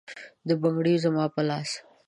[0.61, 1.69] بنګړي به زما د لاس،